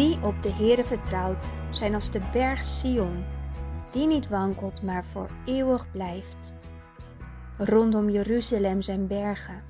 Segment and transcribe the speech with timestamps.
[0.00, 3.24] Wie op de Heere vertrouwt, zijn als de berg Sion,
[3.90, 6.54] die niet wankelt, maar voor eeuwig blijft.
[7.58, 9.62] Rondom Jeruzalem zijn bergen.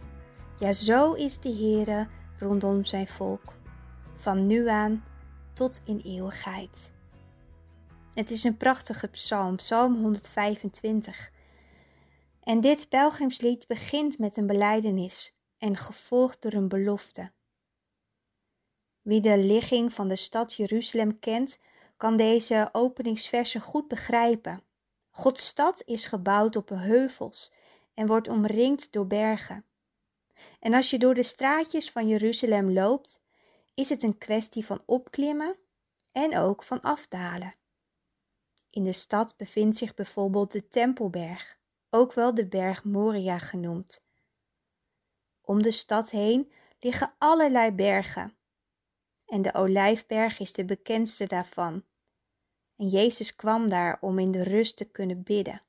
[0.58, 2.08] Ja, zo is de Heere
[2.38, 3.54] rondom zijn volk,
[4.14, 5.04] van nu aan
[5.52, 6.92] tot in eeuwigheid.
[8.14, 11.30] Het is een prachtige psalm, psalm 125.
[12.42, 17.32] En dit pelgrimslied begint met een belijdenis en gevolgd door een belofte.
[19.10, 21.58] Wie de ligging van de stad Jeruzalem kent,
[21.96, 24.62] kan deze openingsversen goed begrijpen.
[25.10, 27.52] Gods stad is gebouwd op heuvels
[27.94, 29.64] en wordt omringd door bergen.
[30.60, 33.22] En als je door de straatjes van Jeruzalem loopt,
[33.74, 35.56] is het een kwestie van opklimmen
[36.12, 37.54] en ook van afdalen.
[38.70, 41.58] In de stad bevindt zich bijvoorbeeld de Tempelberg,
[41.90, 44.04] ook wel de berg Moria genoemd.
[45.40, 48.34] Om de stad heen liggen allerlei bergen.
[49.30, 51.84] En de Olijfberg is de bekendste daarvan.
[52.76, 55.62] En Jezus kwam daar om in de rust te kunnen bidden.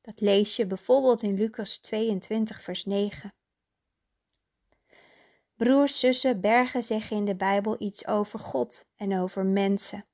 [0.00, 3.34] Dat lees je bijvoorbeeld in Lucas 22, vers 9.
[5.56, 10.06] Broers, zussen, bergen zeggen in de Bijbel iets over God en over mensen.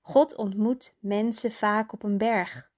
[0.00, 2.72] God ontmoet mensen vaak op een berg.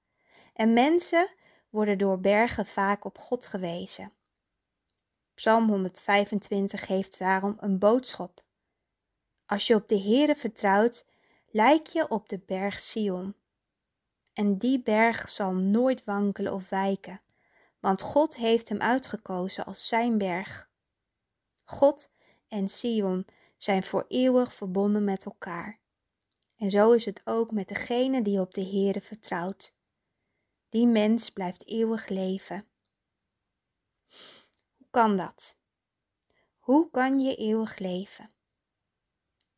[0.52, 1.30] En mensen
[1.70, 4.12] worden door bergen vaak op God gewezen.
[5.34, 8.44] Psalm 125 heeft daarom een boodschap.
[9.46, 11.06] Als je op de Heere vertrouwt,
[11.50, 13.34] lijk je op de berg Sion.
[14.32, 17.20] En die berg zal nooit wankelen of wijken,
[17.80, 20.70] want God heeft hem uitgekozen als zijn berg.
[21.64, 22.10] God
[22.48, 23.26] en Sion
[23.58, 25.78] zijn voor eeuwig verbonden met elkaar.
[26.56, 29.74] En zo is het ook met degene die op de Heere vertrouwt.
[30.68, 32.66] Die mens blijft eeuwig leven.
[34.76, 35.56] Hoe kan dat?
[36.58, 38.30] Hoe kan je eeuwig leven?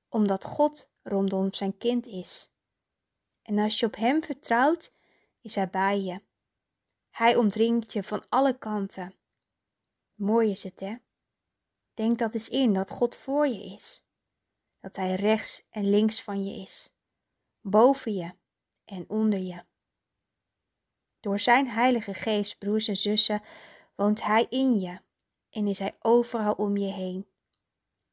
[0.08, 2.50] Omdat God rondom zijn kind is.
[3.42, 4.94] En als je op Hem vertrouwt,
[5.40, 6.22] is Hij bij je.
[7.10, 9.14] Hij omringt je van alle kanten.
[10.14, 10.96] Mooi is het, hè?
[11.94, 14.06] Denk dat eens in dat God voor je is.
[14.80, 16.92] Dat Hij rechts en links van je is.
[17.60, 18.32] Boven je
[18.84, 19.64] en onder je.
[21.20, 23.42] Door Zijn Heilige Geest, broers en zussen,
[23.94, 25.00] woont Hij in je
[25.50, 27.27] en is Hij overal om je heen.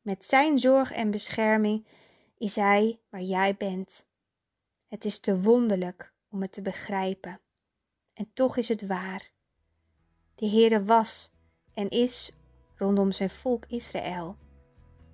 [0.05, 1.85] Met Zijn zorg en bescherming
[2.37, 4.05] is Hij waar jij bent.
[4.87, 7.39] Het is te wonderlijk om het te begrijpen.
[8.13, 9.31] En toch is het waar.
[10.35, 11.31] De Heere was
[11.73, 12.31] en is
[12.75, 14.37] rondom zijn volk Israël.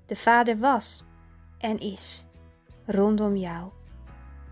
[0.05, 1.03] De Vader was
[1.57, 2.25] en is
[2.85, 3.71] rondom jou.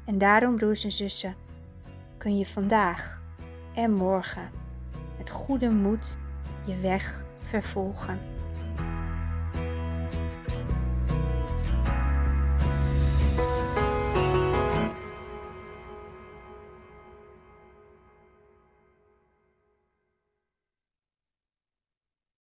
[0.06, 1.36] En daarom, broers en zussen,
[2.18, 3.22] kun je vandaag
[3.76, 4.52] en morgen
[5.18, 6.18] met goede moed
[6.66, 8.39] je weg vervolgen.